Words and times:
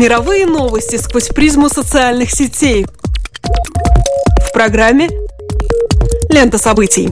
Мировые 0.00 0.46
новости 0.46 0.96
сквозь 0.96 1.28
призму 1.28 1.68
социальных 1.68 2.30
сетей. 2.30 2.86
В 4.48 4.50
программе 4.54 5.10
«Лента 6.30 6.56
событий». 6.56 7.10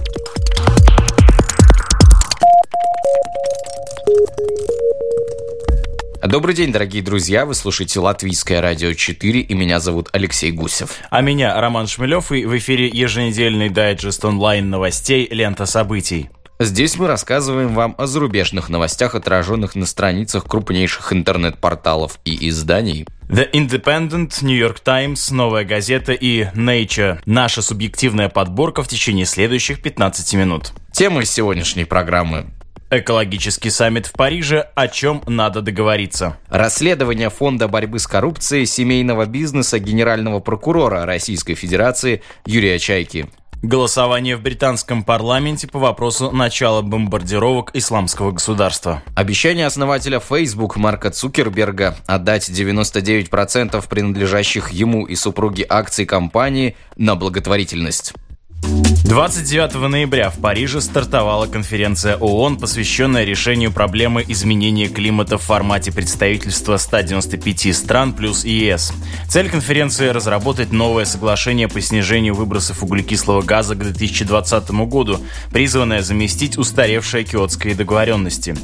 Добрый 6.24 6.54
день, 6.54 6.72
дорогие 6.72 7.02
друзья. 7.02 7.44
Вы 7.44 7.54
слушаете 7.54 8.00
Латвийское 8.00 8.62
радио 8.62 8.94
4, 8.94 9.40
и 9.40 9.54
меня 9.54 9.80
зовут 9.80 10.08
Алексей 10.12 10.50
Гусев. 10.50 10.92
А 11.10 11.20
меня 11.20 11.60
Роман 11.60 11.88
Шмелев, 11.88 12.32
и 12.32 12.46
в 12.46 12.56
эфире 12.56 12.88
еженедельный 12.88 13.68
дайджест 13.68 14.24
онлайн 14.24 14.70
новостей 14.70 15.28
«Лента 15.30 15.66
событий». 15.66 16.30
Здесь 16.60 16.98
мы 16.98 17.06
рассказываем 17.06 17.72
вам 17.72 17.94
о 17.98 18.08
зарубежных 18.08 18.68
новостях, 18.68 19.14
отраженных 19.14 19.76
на 19.76 19.86
страницах 19.86 20.44
крупнейших 20.44 21.12
интернет-порталов 21.12 22.18
и 22.24 22.48
изданий. 22.48 23.06
The 23.28 23.48
Independent, 23.52 24.32
New 24.42 24.56
York 24.56 24.80
Times, 24.80 25.30
Новая 25.30 25.64
газета 25.64 26.12
и 26.12 26.46
Nature. 26.54 27.20
Наша 27.26 27.62
субъективная 27.62 28.28
подборка 28.28 28.82
в 28.82 28.88
течение 28.88 29.24
следующих 29.24 29.80
15 29.80 30.34
минут. 30.34 30.72
Тема 30.90 31.24
сегодняшней 31.24 31.84
программы 31.84 32.46
Экологический 32.90 33.70
саммит 33.70 34.06
в 34.06 34.12
Париже, 34.12 34.70
о 34.74 34.88
чем 34.88 35.22
надо 35.26 35.60
договориться. 35.60 36.38
Расследование 36.48 37.28
Фонда 37.28 37.68
борьбы 37.68 38.00
с 38.00 38.06
коррупцией 38.08 38.66
семейного 38.66 39.26
бизнеса 39.26 39.78
генерального 39.78 40.40
прокурора 40.40 41.04
Российской 41.04 41.54
Федерации 41.54 42.22
Юрия 42.46 42.78
Чайки. 42.78 43.28
Голосование 43.62 44.36
в 44.36 44.40
британском 44.40 45.02
парламенте 45.02 45.66
по 45.66 45.80
вопросу 45.80 46.30
начала 46.30 46.80
бомбардировок 46.80 47.74
исламского 47.74 48.30
государства. 48.30 49.02
Обещание 49.16 49.66
основателя 49.66 50.20
Facebook 50.20 50.76
Марка 50.76 51.10
Цукерберга 51.10 51.96
отдать 52.06 52.48
99% 52.48 53.88
принадлежащих 53.88 54.70
ему 54.70 55.06
и 55.06 55.16
супруге 55.16 55.66
акций 55.68 56.06
компании 56.06 56.76
на 56.96 57.16
благотворительность. 57.16 58.14
29 58.68 59.88
ноября 59.88 60.28
в 60.28 60.38
Париже 60.38 60.82
стартовала 60.82 61.46
конференция 61.46 62.16
ООН, 62.16 62.58
посвященная 62.58 63.24
решению 63.24 63.72
проблемы 63.72 64.22
изменения 64.28 64.88
климата 64.88 65.38
в 65.38 65.42
формате 65.42 65.90
представительства 65.90 66.76
195 66.76 67.74
стран 67.74 68.12
плюс 68.12 68.44
ЕС. 68.44 68.92
Цель 69.26 69.48
конференции– 69.48 70.08
разработать 70.10 70.72
новое 70.72 71.06
соглашение 71.06 71.68
по 71.68 71.80
снижению 71.80 72.34
выбросов 72.34 72.82
углекислого 72.82 73.40
газа 73.40 73.74
к 73.74 73.78
2020 73.78 74.70
году, 74.86 75.20
призванное 75.50 76.02
заместить 76.02 76.58
устаревшие 76.58 77.24
киотские 77.24 77.74
договоренности. 77.74 78.54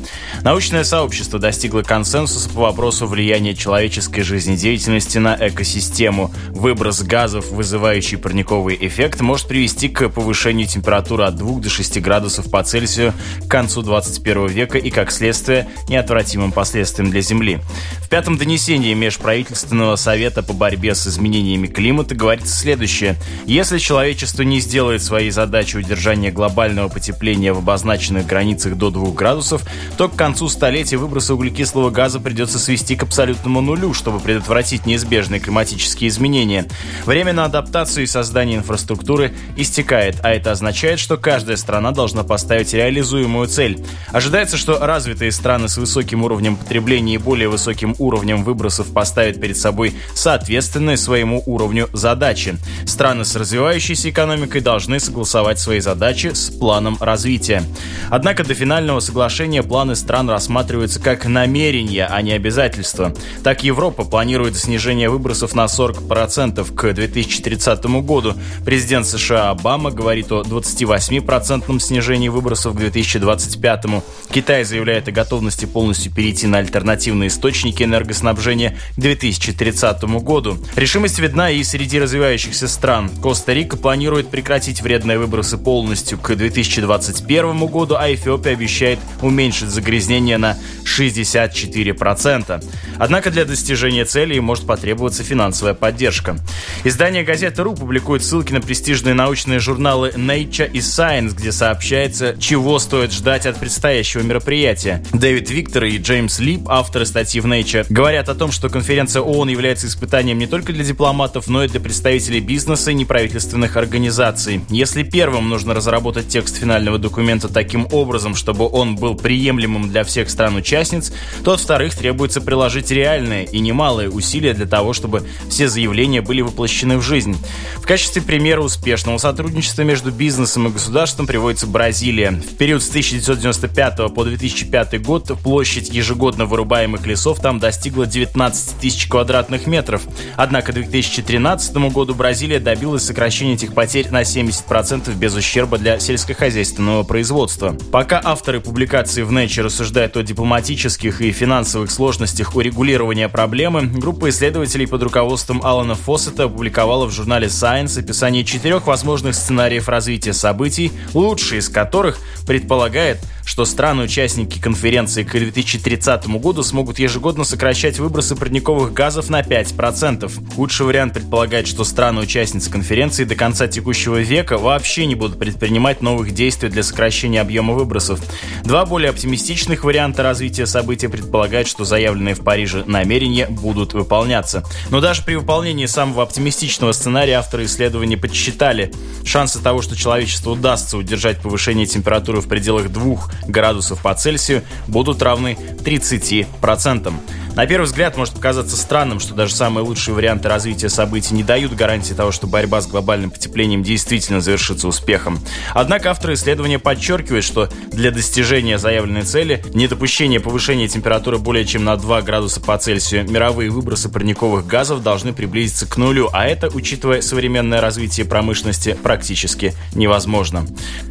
Научное 0.42 0.84
сообщество 0.84 1.38
достигло 1.38 1.80
консенсуса 1.80 2.50
по 2.50 2.60
вопросу 2.60 3.06
влияния 3.06 3.54
человеческой 3.54 4.20
жизнедеятельности 4.20 5.16
на 5.16 5.34
экосистему. 5.40 6.34
Выброс 6.50 7.02
газов, 7.02 7.50
вызывающий 7.50 8.18
парниковый 8.18 8.76
эффект, 8.78 9.22
может 9.22 9.48
привести 9.48 9.88
к 9.88 9.93
повышению 9.94 10.44
повышению 10.44 10.66
температуры 10.66 11.24
от 11.24 11.36
2 11.36 11.60
до 11.60 11.70
6 11.70 12.00
градусов 12.00 12.50
по 12.50 12.62
Цельсию 12.62 13.14
к 13.46 13.48
концу 13.48 13.82
21 13.82 14.48
века 14.48 14.78
и, 14.78 14.90
как 14.90 15.10
следствие, 15.10 15.68
неотвратимым 15.88 16.52
последствиям 16.52 17.10
для 17.10 17.20
Земли. 17.20 17.60
В 18.02 18.08
пятом 18.08 18.36
донесении 18.36 18.92
Межправительственного 18.94 19.96
совета 19.96 20.42
по 20.42 20.52
борьбе 20.52 20.94
с 20.94 21.06
изменениями 21.06 21.66
климата 21.66 22.14
говорится 22.14 22.54
следующее. 22.54 23.16
Если 23.46 23.78
человечество 23.78 24.42
не 24.42 24.60
сделает 24.60 25.02
своей 25.02 25.30
задачей 25.30 25.78
удержания 25.78 26.30
глобального 26.30 26.88
потепления 26.88 27.52
в 27.52 27.58
обозначенных 27.58 28.26
границах 28.26 28.76
до 28.76 28.90
2 28.90 29.12
градусов, 29.12 29.62
то 29.96 30.08
к 30.08 30.16
концу 30.16 30.48
столетия 30.48 30.96
выбросы 30.96 31.32
углекислого 31.32 31.90
газа 31.90 32.20
придется 32.20 32.58
свести 32.58 32.96
к 32.96 33.04
абсолютному 33.04 33.60
нулю, 33.60 33.94
чтобы 33.94 34.20
предотвратить 34.20 34.84
неизбежные 34.84 35.40
климатические 35.40 36.08
изменения. 36.08 36.66
Время 37.06 37.32
на 37.32 37.44
адаптацию 37.44 38.04
и 38.04 38.06
создание 38.06 38.58
инфраструктуры 38.58 39.32
истекает, 39.56 39.83
а 40.22 40.30
это 40.30 40.52
означает, 40.52 40.98
что 40.98 41.16
каждая 41.16 41.56
страна 41.56 41.90
должна 41.90 42.24
поставить 42.24 42.72
реализуемую 42.74 43.48
цель. 43.48 43.84
Ожидается, 44.12 44.56
что 44.56 44.78
развитые 44.84 45.32
страны 45.32 45.68
с 45.68 45.76
высоким 45.76 46.24
уровнем 46.24 46.56
потребления 46.56 47.14
и 47.14 47.18
более 47.18 47.48
высоким 47.48 47.94
уровнем 47.98 48.44
выбросов 48.44 48.92
поставят 48.92 49.40
перед 49.40 49.56
собой 49.56 49.94
соответственные 50.14 50.96
своему 50.96 51.42
уровню 51.46 51.88
задачи. 51.92 52.56
Страны 52.86 53.24
с 53.24 53.36
развивающейся 53.36 54.10
экономикой 54.10 54.60
должны 54.60 55.00
согласовать 55.00 55.58
свои 55.58 55.80
задачи 55.80 56.32
с 56.34 56.50
планом 56.50 56.96
развития. 57.00 57.62
Однако 58.10 58.44
до 58.44 58.54
финального 58.54 59.00
соглашения 59.00 59.62
планы 59.62 59.96
стран 59.96 60.30
рассматриваются 60.30 61.00
как 61.00 61.26
намерения, 61.26 62.06
а 62.10 62.22
не 62.22 62.32
обязательства. 62.32 63.14
Так 63.42 63.64
Европа 63.64 64.04
планирует 64.04 64.56
снижение 64.56 65.08
выбросов 65.08 65.54
на 65.54 65.64
40% 65.64 66.74
к 66.74 66.92
2030 66.92 67.84
году. 68.02 68.34
Президент 68.64 69.06
США 69.06 69.54
Обама 69.64 69.90
говорит 69.90 70.30
о 70.30 70.42
28% 70.42 71.80
снижении 71.80 72.28
выбросов 72.28 72.74
к 72.74 72.76
2025 72.76 73.84
-му. 73.86 74.02
Китай 74.30 74.62
заявляет 74.62 75.08
о 75.08 75.10
готовности 75.10 75.64
полностью 75.64 76.12
перейти 76.12 76.46
на 76.46 76.58
альтернативные 76.58 77.28
источники 77.28 77.82
энергоснабжения 77.82 78.76
к 78.94 79.00
2030 79.00 80.20
году. 80.20 80.58
Решимость 80.76 81.18
видна 81.18 81.50
и 81.50 81.64
среди 81.64 81.98
развивающихся 81.98 82.68
стран. 82.68 83.08
Коста-Рика 83.22 83.78
планирует 83.78 84.28
прекратить 84.28 84.82
вредные 84.82 85.16
выбросы 85.16 85.56
полностью 85.56 86.18
к 86.18 86.36
2021 86.36 87.66
году, 87.66 87.96
а 87.98 88.12
Эфиопия 88.12 88.52
обещает 88.52 88.98
уменьшить 89.22 89.70
загрязнение 89.70 90.36
на 90.36 90.58
64%. 90.84 92.62
Однако 92.98 93.30
для 93.30 93.46
достижения 93.46 94.04
цели 94.04 94.38
может 94.40 94.66
потребоваться 94.66 95.24
финансовая 95.24 95.72
поддержка. 95.72 96.36
Издание 96.84 97.24
газеты 97.24 97.62
«Ру» 97.62 97.74
публикует 97.74 98.22
ссылки 98.22 98.52
на 98.52 98.60
престижные 98.60 99.14
научные 99.14 99.53
журналы 99.58 99.94
журналы 99.94 100.12
Nature 100.16 100.70
и 100.72 100.78
Science, 100.78 101.34
где 101.34 101.52
сообщается, 101.52 102.36
чего 102.38 102.78
стоит 102.78 103.12
ждать 103.12 103.46
от 103.46 103.58
предстоящего 103.58 104.22
мероприятия. 104.22 105.02
Дэвид 105.12 105.50
Виктор 105.50 105.84
и 105.84 105.98
Джеймс 105.98 106.38
Лип, 106.38 106.68
авторы 106.68 107.06
статьи 107.06 107.40
в 107.40 107.46
Nature, 107.46 107.86
говорят 107.88 108.28
о 108.28 108.34
том, 108.34 108.50
что 108.50 108.68
конференция 108.68 109.22
ООН 109.22 109.48
является 109.48 109.86
испытанием 109.86 110.38
не 110.38 110.46
только 110.46 110.72
для 110.72 110.84
дипломатов, 110.84 111.48
но 111.48 111.64
и 111.64 111.68
для 111.68 111.80
представителей 111.80 112.40
бизнеса 112.40 112.90
и 112.90 112.94
неправительственных 112.94 113.76
организаций. 113.76 114.62
Если 114.68 115.02
первым 115.02 115.48
нужно 115.48 115.74
разработать 115.74 116.28
текст 116.28 116.56
финального 116.56 116.98
документа 116.98 117.48
таким 117.48 117.86
образом, 117.92 118.34
чтобы 118.34 118.68
он 118.68 118.96
был 118.96 119.14
приемлемым 119.14 119.90
для 119.90 120.04
всех 120.04 120.30
стран-участниц, 120.30 121.12
то 121.44 121.52
от 121.52 121.60
вторых 121.60 121.94
требуется 121.94 122.40
приложить 122.40 122.90
реальные 122.90 123.44
и 123.46 123.60
немалые 123.60 124.10
усилия 124.10 124.54
для 124.54 124.66
того, 124.66 124.92
чтобы 124.92 125.24
все 125.48 125.68
заявления 125.68 126.20
были 126.20 126.40
воплощены 126.40 126.98
в 126.98 127.02
жизнь. 127.02 127.36
В 127.76 127.86
качестве 127.86 128.22
примера 128.22 128.60
успешного 128.60 129.18
сотрудничества 129.18 129.43
между 129.84 130.10
бизнесом 130.10 130.68
и 130.68 130.70
государством 130.70 131.26
приводится 131.26 131.66
Бразилия. 131.66 132.30
В 132.30 132.56
период 132.56 132.82
с 132.82 132.88
1995 132.88 134.14
по 134.14 134.24
2005 134.24 135.02
год 135.02 135.38
площадь 135.42 135.90
ежегодно 135.90 136.46
вырубаемых 136.46 137.06
лесов 137.06 137.40
там 137.40 137.58
достигла 137.58 138.06
19 138.06 138.80
тысяч 138.80 139.06
квадратных 139.06 139.66
метров. 139.66 140.02
Однако 140.36 140.72
к 140.72 140.74
2013 140.74 141.76
году 141.92 142.14
Бразилия 142.14 142.58
добилась 142.58 143.04
сокращения 143.04 143.54
этих 143.54 143.74
потерь 143.74 144.10
на 144.10 144.22
70% 144.22 145.14
без 145.14 145.34
ущерба 145.34 145.78
для 145.78 145.98
сельскохозяйственного 145.98 147.02
производства. 147.02 147.76
Пока 147.92 148.20
авторы 148.24 148.60
публикации 148.60 149.22
в 149.22 149.30
Nature 149.30 149.62
рассуждают 149.62 150.16
о 150.16 150.22
дипломатических 150.22 151.20
и 151.20 151.32
финансовых 151.32 151.90
сложностях 151.90 152.56
урегулирования 152.56 153.28
проблемы, 153.28 153.82
группа 153.82 154.30
исследователей 154.30 154.86
под 154.86 155.02
руководством 155.02 155.60
Алана 155.62 155.94
Фоссета 155.94 156.44
опубликовала 156.44 157.06
в 157.06 157.10
журнале 157.10 157.48
Science 157.48 157.98
описание 157.98 158.44
четырех 158.44 158.86
возможных 158.86 159.33
сценариев 159.34 159.88
развития 159.88 160.32
событий, 160.32 160.92
лучший 161.12 161.58
из 161.58 161.68
которых 161.68 162.18
предполагает 162.46 163.18
что 163.44 163.64
страны-участники 163.64 164.58
конференции 164.58 165.22
к 165.22 165.30
2030 165.32 166.26
году 166.28 166.62
смогут 166.62 166.98
ежегодно 166.98 167.44
сокращать 167.44 167.98
выбросы 167.98 168.34
парниковых 168.36 168.92
газов 168.92 169.28
на 169.28 169.40
5%. 169.40 170.54
Худший 170.54 170.86
вариант 170.86 171.14
предполагает, 171.14 171.66
что 171.66 171.84
страны-участницы 171.84 172.70
конференции 172.70 173.24
до 173.24 173.34
конца 173.34 173.68
текущего 173.68 174.16
века 174.16 174.58
вообще 174.58 175.06
не 175.06 175.14
будут 175.14 175.38
предпринимать 175.38 176.00
новых 176.02 176.32
действий 176.32 176.68
для 176.68 176.82
сокращения 176.82 177.40
объема 177.40 177.74
выбросов. 177.74 178.20
Два 178.64 178.86
более 178.86 179.10
оптимистичных 179.10 179.84
варианта 179.84 180.22
развития 180.22 180.66
события 180.66 181.08
предполагают, 181.08 181.68
что 181.68 181.84
заявленные 181.84 182.34
в 182.34 182.40
Париже 182.40 182.84
намерения 182.86 183.46
будут 183.46 183.92
выполняться. 183.92 184.64
Но 184.90 185.00
даже 185.00 185.22
при 185.22 185.34
выполнении 185.34 185.86
самого 185.86 186.22
оптимистичного 186.22 186.92
сценария 186.92 187.34
авторы 187.34 187.66
исследования 187.66 188.16
подсчитали 188.16 188.92
шансы 189.24 189.60
того, 189.60 189.82
что 189.82 189.96
человечеству 189.96 190.52
удастся 190.52 190.96
удержать 190.96 191.40
повышение 191.40 191.86
температуры 191.86 192.40
в 192.40 192.48
пределах 192.48 192.90
2 192.90 193.33
градусов 193.46 194.00
по 194.02 194.14
Цельсию 194.14 194.62
будут 194.86 195.22
равны 195.22 195.56
30%. 195.84 197.12
На 197.54 197.66
первый 197.66 197.84
взгляд 197.84 198.16
может 198.16 198.34
показаться 198.34 198.76
странным, 198.76 199.20
что 199.20 199.32
даже 199.32 199.54
самые 199.54 199.84
лучшие 199.84 200.12
варианты 200.12 200.48
развития 200.48 200.88
событий 200.88 201.34
не 201.34 201.44
дают 201.44 201.72
гарантии 201.72 202.12
того, 202.12 202.32
что 202.32 202.48
борьба 202.48 202.80
с 202.80 202.88
глобальным 202.88 203.30
потеплением 203.30 203.84
действительно 203.84 204.40
завершится 204.40 204.88
успехом. 204.88 205.38
Однако 205.72 206.10
авторы 206.10 206.34
исследования 206.34 206.80
подчеркивают, 206.80 207.44
что 207.44 207.68
для 207.92 208.10
достижения 208.10 208.76
заявленной 208.76 209.22
цели, 209.22 209.64
недопущения 209.72 210.40
повышения 210.40 210.88
температуры 210.88 211.38
более 211.38 211.64
чем 211.64 211.84
на 211.84 211.96
2 211.96 212.22
градуса 212.22 212.60
по 212.60 212.76
Цельсию, 212.76 213.30
мировые 213.30 213.70
выбросы 213.70 214.08
парниковых 214.08 214.66
газов 214.66 215.04
должны 215.04 215.32
приблизиться 215.32 215.86
к 215.86 215.96
нулю, 215.96 216.30
а 216.32 216.46
это, 216.46 216.68
учитывая 216.74 217.22
современное 217.22 217.80
развитие 217.80 218.26
промышленности, 218.26 218.98
практически 219.00 219.74
невозможно. 219.94 220.66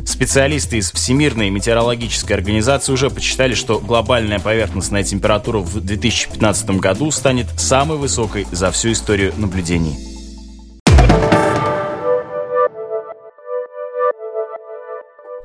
Специалисты 0.05 0.77
из 0.77 0.91
Всемирной 0.91 1.49
метеорологической 1.49 2.35
организации 2.35 2.91
уже 2.91 3.09
посчитали, 3.09 3.53
что 3.53 3.79
глобальная 3.79 4.39
поверхностная 4.39 5.03
температура 5.03 5.59
в 5.59 5.79
2015 5.79 6.71
году 6.71 7.09
станет 7.11 7.47
самой 7.57 7.97
высокой 7.97 8.45
за 8.51 8.71
всю 8.71 8.91
историю 8.91 9.33
наблюдений. 9.37 10.12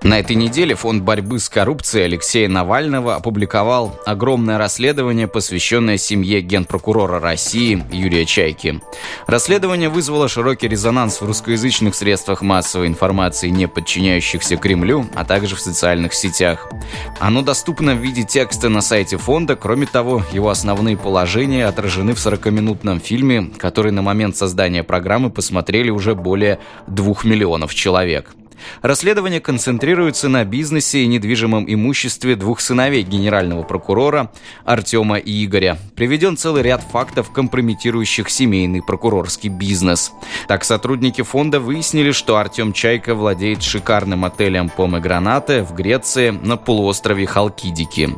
На 0.09 0.21
этой 0.21 0.37
неделе 0.37 0.75
Фонд 0.75 1.03
борьбы 1.03 1.39
с 1.39 1.51
коррупцией 1.51 2.05
Алексея 2.05 2.49
Навального 2.49 3.17
опубликовал 3.17 4.01
огромное 4.07 4.57
расследование, 4.57 5.29
посвященное 5.29 5.99
семье 5.99 6.41
генпрокурора 6.41 7.21
России 7.21 7.85
Юрия 7.93 8.25
Чайки. 8.25 8.81
Расследование 9.27 9.91
вызвало 9.91 10.27
широкий 10.29 10.67
резонанс 10.67 11.21
в 11.21 11.27
русскоязычных 11.27 11.95
средствах 11.95 12.41
массовой 12.41 12.87
информации, 12.87 13.51
не 13.51 13.69
подчиняющихся 13.69 14.57
Кремлю, 14.57 15.05
а 15.15 15.27
также 15.27 15.57
в 15.57 15.61
социальных 15.61 16.15
сетях. 16.15 16.71
Оно 17.21 17.43
доступно 17.43 17.95
в 17.95 17.99
виде 17.99 18.23
текста 18.23 18.71
на 18.71 18.81
сайте 18.81 19.19
фонда, 19.19 19.57
кроме 19.57 19.85
того, 19.85 20.23
его 20.33 20.49
основные 20.49 20.97
положения 20.97 21.67
отражены 21.67 22.15
в 22.15 22.27
40-минутном 22.27 22.99
фильме, 22.99 23.51
который 23.59 23.93
на 23.93 24.01
момент 24.01 24.39
создания 24.39 24.83
программы 24.83 25.29
посмотрели 25.29 25.91
уже 25.91 26.15
более 26.15 26.61
двух 26.87 27.25
миллионов 27.25 27.75
человек. 27.75 28.31
Расследование 28.83 29.41
концентрируется 29.41 30.29
на 30.29 30.45
бизнесе 30.45 31.01
и 31.01 31.07
недвижимом 31.07 31.65
имуществе 31.67 32.37
двух 32.37 32.61
сыновей 32.61 33.03
генерального 33.03 33.63
прокурора 33.63 34.31
Артема 34.65 35.19
и 35.19 35.45
Игоря. 35.45 35.79
Приведен 35.97 36.37
целый 36.37 36.63
ряд 36.63 36.83
фактов, 36.83 37.31
компрометирующих 37.33 38.31
семейный 38.31 38.83
прокурорский 38.83 39.49
бизнес. 39.49 40.13
Так, 40.47 40.65
сотрудники 40.65 41.23
фонда 41.23 41.61
выяснили, 41.61 42.13
что 42.13 42.37
Артем 42.37 42.73
Чайка 42.73 43.15
владеет 43.15 43.63
шикарным 43.63 44.25
отелем 44.25 44.69
Помегранате 44.69 45.63
в 45.63 45.75
Греции 45.75 46.31
на 46.31 46.57
полуострове 46.57 47.27
Халкидики. 47.27 48.11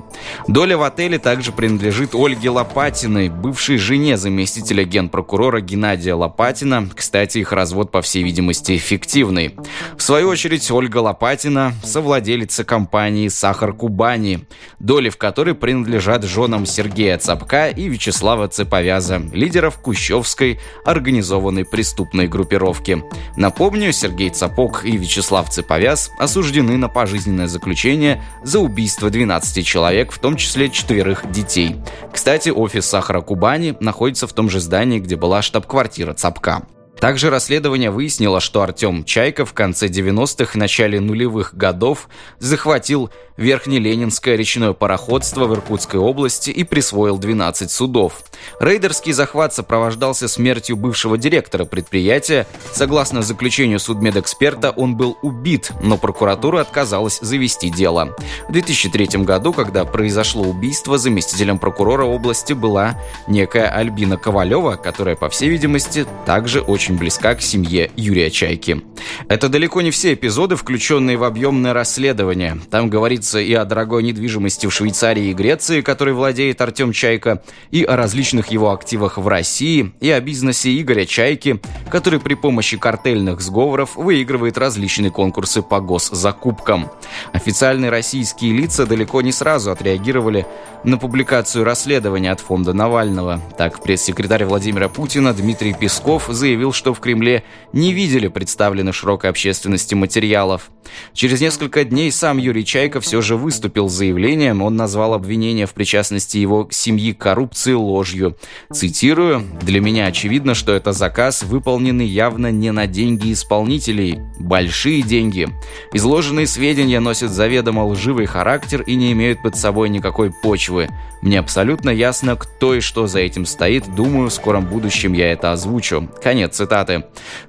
Доля 0.49 0.77
в 0.77 0.83
отеле 0.83 1.19
также 1.19 1.53
принадлежит 1.53 2.15
Ольге 2.15 2.51
Лопатиной, 2.51 3.29
бывшей 3.29 3.79
жене 3.79 4.17
заместителя 4.17 4.85
генпрокурора 4.85 5.61
Геннадия 5.61 6.15
Лопатина. 6.15 6.89
Кстати, 6.95 7.39
их 7.39 7.53
развод, 7.53 7.91
по 7.91 8.03
всей 8.03 8.23
видимости, 8.23 8.77
эффективный. 8.77 9.55
В 9.97 10.03
свою 10.03 10.30
очередь, 10.31 10.71
Ольга 10.71 10.99
Лопатина, 10.99 11.75
совладелица 11.85 12.65
компании 12.65 13.29
«Сахар 13.29 13.73
Кубани», 13.73 14.47
доли 14.79 15.09
в 15.11 15.19
которой 15.19 15.55
принадлежат 15.55 16.25
женам 16.25 16.67
Сергея 16.67 17.19
Цапка 17.19 17.69
и 17.69 17.89
Вячеслава 17.89 18.49
Цеповяза, 18.49 19.21
лидеров 19.33 19.79
Кущевской 19.81 20.59
организованной 20.85 21.65
преступной 21.65 22.29
группировки. 22.29 23.03
Напомню, 23.37 23.93
Сергей 23.93 24.31
Цапок 24.31 24.85
и 24.85 24.97
Вячеслав 24.97 25.51
Цеповяз 25.51 26.11
осуждены 26.19 26.77
на 26.77 26.89
пожизненное 26.89 27.47
заключение 27.47 28.23
за 28.43 28.61
убийство 28.61 29.11
12 29.11 29.67
человек, 29.67 30.13
в 30.13 30.19
том 30.19 30.37
числе 30.37 30.71
четверых 30.71 31.31
детей. 31.31 31.77
Кстати, 32.13 32.51
офис 32.51 32.87
«Сахара 32.87 33.21
Кубани» 33.21 33.77
находится 33.81 34.27
в 34.27 34.33
том 34.33 34.49
же 34.49 34.61
здании, 34.61 35.01
где 35.01 35.17
была 35.17 35.43
штаб-квартира 35.43 36.15
Цапка. 36.15 36.63
Также 37.01 37.31
расследование 37.31 37.91
выяснило, 37.91 38.41
что 38.41 38.61
Артем 38.61 39.05
Чайков 39.05 39.51
в 39.51 39.55
конце 39.55 39.89
90-х 39.89 40.53
и 40.55 40.59
начале 40.59 41.01
нулевых 41.01 41.55
годов 41.55 42.09
захватил 42.39 43.11
Верхнеленинское 43.41 44.37
речное 44.37 44.75
пароходство 44.75 45.47
в 45.47 45.55
Иркутской 45.55 45.99
области 45.99 46.51
и 46.51 46.63
присвоил 46.63 47.17
12 47.17 47.71
судов. 47.71 48.23
Рейдерский 48.61 49.13
захват 49.13 49.55
сопровождался 49.55 50.29
смертью 50.29 50.77
бывшего 50.77 51.17
директора 51.17 51.65
предприятия. 51.65 52.47
Согласно 52.73 53.23
заключению 53.23 53.81
судмедэксперта, 53.81 54.71
он 54.71 54.95
был 54.95 55.17
убит, 55.23 55.73
но 55.83 55.97
прокуратура 55.97 56.61
отказалась 56.61 57.19
завести 57.23 57.71
дело. 57.71 58.15
В 58.49 58.53
2003 58.53 59.25
году, 59.25 59.55
когда 59.55 59.87
произошло 59.87 60.43
убийство, 60.43 60.99
заместителем 60.99 61.59
прокурора 61.59 62.05
области 62.05 62.53
была 62.53 63.01
некая 63.27 63.71
Альбина 63.71 64.19
Ковалева, 64.19 64.77
которая, 64.77 65.17
по 65.17 65.31
всей 65.31 65.49
видимости, 65.49 66.07
также 66.27 66.61
очень 66.61 66.90
близка 66.97 67.35
к 67.35 67.43
семье 67.43 67.91
Юрия 67.97 68.31
Чайки. 68.31 68.83
Это 69.29 69.49
далеко 69.49 69.81
не 69.81 69.91
все 69.91 70.15
эпизоды, 70.15 70.57
включенные 70.57 71.17
в 71.17 71.25
объемное 71.25 71.73
расследование. 71.73 72.59
Там 72.71 72.91
говорится 72.91 73.39
и 73.39 73.53
о 73.55 73.65
дорогой 73.65 74.03
недвижимости 74.03 74.67
в 74.67 74.73
Швейцарии 74.73 75.31
и 75.31 75.33
Греции, 75.33 75.81
которой 75.81 76.15
владеет 76.15 76.61
Артем 76.61 76.93
Чайка, 76.93 77.43
и 77.71 77.83
о 77.83 77.97
различных 77.97 78.49
его 78.49 78.73
активах 78.73 79.19
в 79.19 79.27
России, 79.29 79.93
и 80.01 80.11
о 80.11 80.21
бизнесе 80.21 80.79
Игоря 80.81 81.07
Чайки, 81.07 81.61
который 81.91 82.21
при 82.21 82.35
помощи 82.35 82.77
картельных 82.77 83.41
сговоров 83.41 83.97
выигрывает 83.97 84.59
различные 84.59 85.11
конкурсы 85.11 85.63
по 85.63 85.81
госзакупкам. 85.81 86.91
Официальные 87.33 87.91
российские 87.91 88.53
лица 88.53 88.87
далеко 88.87 89.23
не 89.23 89.33
сразу 89.33 89.71
отреагировали 89.71 90.47
на 90.85 90.99
публикацию 90.99 91.65
расследования 91.65 92.33
от 92.33 92.41
фонда 92.41 92.73
Навального. 92.73 93.41
Так, 93.59 93.83
пресс-секретарь 93.83 94.45
Владимира 94.45 94.89
Путина 94.89 95.35
Дмитрий 95.35 95.75
Песков 95.75 96.27
заявил, 96.29 96.73
что 96.81 96.95
в 96.95 97.01
Кремле 97.01 97.45
не 97.75 97.93
видели 97.93 98.29
представленных 98.29 98.95
широкой 98.95 99.29
общественности 99.29 99.95
материалов. 99.95 100.71
Через 101.13 101.43
несколько 101.43 101.85
дней 101.85 102.11
сам 102.11 102.39
Юрий 102.39 102.65
Чайка 102.65 103.03
все 103.03 103.21
же 103.21 103.37
выступил 103.37 103.91
с 103.91 103.93
заявлением. 103.93 104.63
Он 104.63 104.77
назвал 104.77 105.13
обвинение 105.13 105.67
в 105.67 105.75
причастности 105.75 106.39
его 106.39 106.67
семьи 106.71 107.13
к 107.13 107.19
коррупции 107.19 107.75
ложью. 107.75 108.35
Цитирую, 108.73 109.45
«Для 109.61 109.83
меня 109.83 110.07
очевидно, 110.07 110.55
что 110.55 110.73
это 110.73 110.95
заказ, 110.95 111.43
выполненный 111.43 112.07
явно 112.07 112.51
не 112.51 112.73
на 112.73 112.87
деньги 112.87 113.35
исполнителей. 113.35 114.19
Большие 114.39 115.03
деньги. 115.03 115.49
Изложенные 115.93 116.47
сведения 116.47 116.99
носят 116.99 117.31
заведомо 117.31 117.85
лживый 117.85 118.25
характер 118.25 118.81
и 118.81 118.95
не 118.95 119.13
имеют 119.13 119.43
под 119.43 119.55
собой 119.55 119.91
никакой 119.91 120.33
почвы. 120.43 120.89
Мне 121.21 121.39
абсолютно 121.39 121.91
ясно, 121.91 122.37
кто 122.37 122.75
и 122.75 122.81
что 122.81 123.07
за 123.07 123.19
этим 123.19 123.45
стоит. 123.45 123.95
Думаю, 123.95 124.31
в 124.31 124.33
скором 124.33 124.65
будущем 124.65 125.13
я 125.13 125.31
это 125.31 125.53
озвучу». 125.53 126.09
Конец 126.23 126.57
цитаты. 126.57 126.70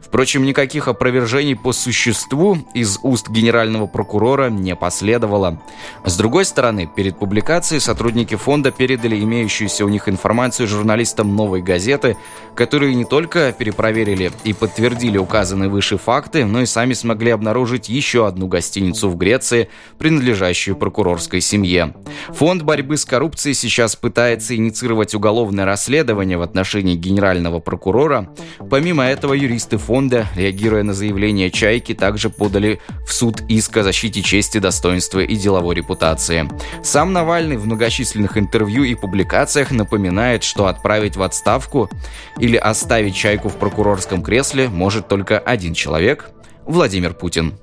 Впрочем, 0.01 0.43
никаких 0.43 0.89
опровержений 0.89 1.55
по 1.55 1.71
существу 1.71 2.57
из 2.73 2.99
уст 3.01 3.29
генерального 3.29 3.87
прокурора 3.87 4.49
не 4.49 4.75
последовало. 4.75 5.61
С 6.03 6.17
другой 6.17 6.43
стороны, 6.43 6.89
перед 6.93 7.17
публикацией 7.17 7.79
сотрудники 7.79 8.35
фонда 8.35 8.71
передали 8.71 9.17
имеющуюся 9.21 9.85
у 9.85 9.89
них 9.89 10.09
информацию 10.09 10.67
журналистам 10.67 11.35
«Новой 11.35 11.61
газеты», 11.61 12.17
которые 12.55 12.93
не 12.93 13.05
только 13.05 13.53
перепроверили 13.53 14.31
и 14.43 14.51
подтвердили 14.51 15.17
указанные 15.17 15.69
выше 15.69 15.97
факты, 15.97 16.43
но 16.43 16.61
и 16.61 16.65
сами 16.65 16.93
смогли 16.93 17.31
обнаружить 17.31 17.87
еще 17.87 18.27
одну 18.27 18.47
гостиницу 18.47 19.09
в 19.09 19.15
Греции, 19.15 19.69
принадлежащую 19.97 20.75
прокурорской 20.75 21.39
семье. 21.39 21.93
Фонд 22.29 22.63
борьбы 22.63 22.97
с 22.97 23.05
коррупцией 23.05 23.53
сейчас 23.53 23.95
пытается 23.95 24.55
инициировать 24.55 25.15
уголовное 25.15 25.65
расследование 25.65 26.37
в 26.37 26.41
отношении 26.41 26.95
генерального 26.95 27.59
прокурора. 27.59 28.29
Помимо 28.69 29.05
этого, 29.11 29.33
юристы 29.33 29.77
фонда, 29.77 30.27
реагируя 30.35 30.83
на 30.83 30.93
заявление 30.93 31.51
«Чайки», 31.51 31.93
также 31.93 32.29
подали 32.29 32.79
в 33.05 33.13
суд 33.13 33.41
иск 33.47 33.77
о 33.77 33.83
защите 33.83 34.21
чести, 34.21 34.57
достоинства 34.57 35.19
и 35.19 35.35
деловой 35.35 35.75
репутации. 35.75 36.49
Сам 36.83 37.13
Навальный 37.13 37.57
в 37.57 37.65
многочисленных 37.65 38.37
интервью 38.37 38.83
и 38.83 38.95
публикациях 38.95 39.71
напоминает, 39.71 40.43
что 40.43 40.67
отправить 40.67 41.17
в 41.17 41.21
отставку 41.21 41.89
или 42.39 42.57
оставить 42.57 43.15
Чайку 43.15 43.49
в 43.49 43.57
прокурорском 43.57 44.23
кресле 44.23 44.69
может 44.69 45.07
только 45.07 45.37
один 45.39 45.73
человек– 45.73 46.29
Владимир 46.65 47.13
Путин. 47.13 47.53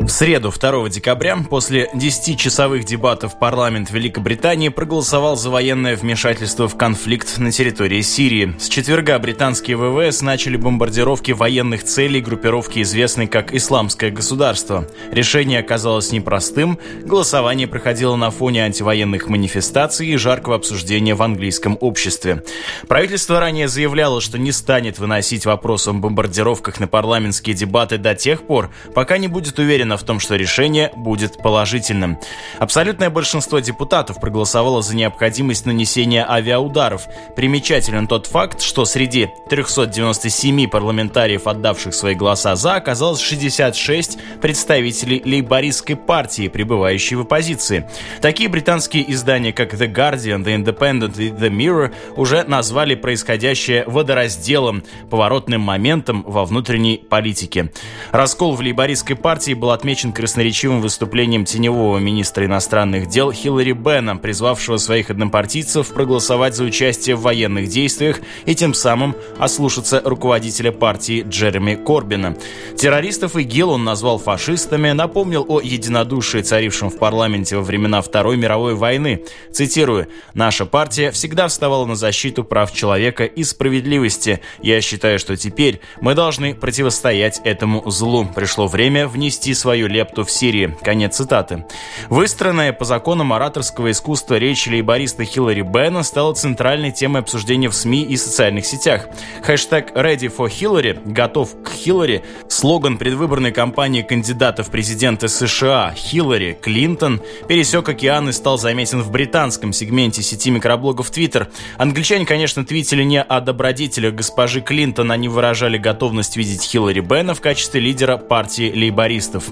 В 0.00 0.08
среду, 0.08 0.50
2 0.50 0.88
декабря, 0.88 1.36
после 1.36 1.90
10-часовых 1.94 2.84
дебатов 2.84 3.38
парламент 3.38 3.90
Великобритании 3.90 4.70
проголосовал 4.70 5.36
за 5.36 5.50
военное 5.50 5.94
вмешательство 5.94 6.68
в 6.68 6.76
конфликт 6.78 7.36
на 7.36 7.52
территории 7.52 8.00
Сирии. 8.00 8.54
С 8.58 8.70
четверга 8.70 9.18
британские 9.18 9.76
ВВС 9.76 10.22
начали 10.22 10.56
бомбардировки 10.56 11.32
военных 11.32 11.84
целей 11.84 12.22
группировки, 12.22 12.80
известной 12.80 13.26
как 13.26 13.52
«Исламское 13.52 14.10
государство». 14.10 14.88
Решение 15.12 15.60
оказалось 15.60 16.12
непростым, 16.12 16.78
голосование 17.04 17.68
проходило 17.68 18.16
на 18.16 18.30
фоне 18.30 18.64
антивоенных 18.64 19.28
манифестаций 19.28 20.06
и 20.06 20.16
жаркого 20.16 20.56
обсуждения 20.56 21.14
в 21.14 21.22
английском 21.22 21.76
обществе. 21.78 22.42
Правительство 22.88 23.38
ранее 23.38 23.68
заявляло, 23.68 24.22
что 24.22 24.38
не 24.38 24.52
станет 24.52 24.98
выносить 24.98 25.44
вопрос 25.44 25.88
о 25.88 25.92
бомбардировках 25.92 26.80
на 26.80 26.88
парламентские 26.88 27.54
дебаты 27.54 27.98
до 27.98 28.14
тех 28.14 28.46
пор, 28.46 28.70
пока 28.94 29.18
не 29.18 29.28
будет 29.28 29.58
уверено 29.58 29.90
в 30.00 30.04
том, 30.04 30.20
что 30.20 30.36
решение 30.36 30.90
будет 30.96 31.38
положительным. 31.38 32.18
Абсолютное 32.58 33.10
большинство 33.10 33.58
депутатов 33.58 34.20
проголосовало 34.20 34.82
за 34.82 34.96
необходимость 34.96 35.66
нанесения 35.66 36.28
авиаударов. 36.28 37.06
Примечателен 37.36 38.06
тот 38.06 38.26
факт, 38.26 38.60
что 38.60 38.84
среди 38.84 39.28
397 39.48 40.68
парламентариев, 40.68 41.46
отдавших 41.46 41.94
свои 41.94 42.14
голоса 42.14 42.56
за, 42.56 42.76
оказалось 42.76 43.20
66 43.20 44.18
представителей 44.40 45.22
лейбористской 45.24 45.96
партии, 45.96 46.48
пребывающей 46.48 47.16
в 47.16 47.22
оппозиции. 47.22 47.88
Такие 48.20 48.48
британские 48.48 49.10
издания, 49.12 49.52
как 49.52 49.74
The 49.74 49.92
Guardian, 49.92 50.44
The 50.44 50.64
Independent 50.64 51.20
и 51.20 51.28
The 51.30 51.50
Mirror, 51.50 51.94
уже 52.16 52.44
назвали 52.44 52.94
происходящее 52.94 53.84
водоразделом, 53.86 54.82
поворотным 55.10 55.60
моментом 55.60 56.24
во 56.26 56.44
внутренней 56.44 56.98
политике. 56.98 57.72
Раскол 58.10 58.54
в 58.54 58.60
лейбористской 58.60 59.16
партии 59.16 59.54
был 59.54 59.70
отмечен 59.80 60.12
красноречивым 60.12 60.82
выступлением 60.82 61.46
теневого 61.46 61.96
министра 61.96 62.44
иностранных 62.44 63.08
дел 63.08 63.32
Хиллари 63.32 63.72
Бена, 63.72 64.14
призвавшего 64.14 64.76
своих 64.76 65.08
однопартийцев 65.08 65.88
проголосовать 65.94 66.54
за 66.54 66.64
участие 66.64 67.16
в 67.16 67.22
военных 67.22 67.68
действиях 67.68 68.20
и 68.44 68.54
тем 68.54 68.74
самым 68.74 69.16
ослушаться 69.38 70.02
руководителя 70.04 70.70
партии 70.70 71.24
Джереми 71.26 71.76
Корбина. 71.76 72.36
Террористов 72.76 73.36
ИГИЛ 73.36 73.70
он 73.70 73.84
назвал 73.84 74.18
фашистами, 74.18 74.90
напомнил 74.90 75.46
о 75.48 75.62
единодушии, 75.62 76.42
царившем 76.42 76.90
в 76.90 76.98
парламенте 76.98 77.56
во 77.56 77.62
времена 77.62 78.02
Второй 78.02 78.36
мировой 78.36 78.74
войны. 78.74 79.24
Цитирую, 79.50 80.08
«Наша 80.34 80.66
партия 80.66 81.10
всегда 81.10 81.48
вставала 81.48 81.86
на 81.86 81.96
защиту 81.96 82.44
прав 82.44 82.70
человека 82.74 83.24
и 83.24 83.42
справедливости. 83.44 84.40
Я 84.60 84.82
считаю, 84.82 85.18
что 85.18 85.38
теперь 85.38 85.80
мы 86.02 86.14
должны 86.14 86.54
противостоять 86.54 87.40
этому 87.44 87.90
злу. 87.90 88.26
Пришло 88.26 88.66
время 88.66 89.08
внести 89.08 89.54
свою 89.54 89.69
лепту 89.74 90.24
в 90.24 90.30
Сирии». 90.30 90.76
Конец 90.82 91.16
цитаты. 91.16 91.64
Выстроенная 92.08 92.72
по 92.72 92.84
законам 92.84 93.32
ораторского 93.32 93.90
искусства 93.90 94.36
речь 94.36 94.66
лейбориста 94.66 95.24
Хиллари 95.24 95.62
Бена 95.62 96.02
стала 96.02 96.34
центральной 96.34 96.92
темой 96.92 97.22
обсуждения 97.22 97.68
в 97.68 97.74
СМИ 97.74 98.02
и 98.02 98.16
социальных 98.16 98.66
сетях. 98.66 99.08
Хэштег 99.42 99.92
«Ready 99.92 100.34
for 100.34 100.48
Hillary»— 100.48 101.00
«Готов 101.04 101.50
к 101.62 101.70
Хиллари»— 101.70 102.24
слоган 102.48 102.98
предвыборной 102.98 103.52
кампании 103.52 104.02
кандидата 104.02 104.62
в 104.62 104.70
президенты 104.70 105.28
США 105.28 105.92
Хиллари 105.96 106.58
Клинтон 106.60 107.20
пересек 107.48 107.88
океан 107.88 108.28
и 108.28 108.32
стал 108.32 108.58
заметен 108.58 109.02
в 109.02 109.10
британском 109.10 109.72
сегменте 109.72 110.22
сети 110.22 110.50
микроблогов 110.50 111.10
Twitter. 111.10 111.48
Англичане, 111.78 112.26
конечно, 112.26 112.64
твитили 112.64 113.02
не 113.02 113.22
о 113.22 113.40
добродетелях 113.40 114.14
госпожи 114.14 114.60
Клинтон, 114.60 115.12
они 115.12 115.28
выражали 115.28 115.78
готовность 115.78 116.36
видеть 116.36 116.62
Хиллари 116.62 117.00
Бена 117.00 117.34
в 117.34 117.40
качестве 117.40 117.80
лидера 117.80 118.16
партии 118.16 118.72
лейбористов. 118.74 119.44